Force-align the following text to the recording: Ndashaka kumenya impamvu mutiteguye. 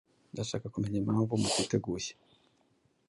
Ndashaka 0.33 0.65
kumenya 0.73 0.97
impamvu 0.99 1.33
mutiteguye. 1.41 2.11